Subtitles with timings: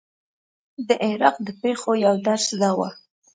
[0.87, 2.79] د عراق د پېښو یو درس دا و.